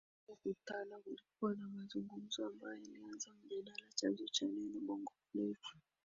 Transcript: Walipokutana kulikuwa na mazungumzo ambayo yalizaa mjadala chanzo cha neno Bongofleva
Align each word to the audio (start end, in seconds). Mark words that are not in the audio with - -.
Walipokutana 0.27 0.99
kulikuwa 0.99 1.55
na 1.55 1.67
mazungumzo 1.67 2.45
ambayo 2.45 2.77
yalizaa 2.79 3.31
mjadala 3.45 3.87
chanzo 3.95 4.27
cha 4.27 4.45
neno 4.45 4.79
Bongofleva 4.85 5.79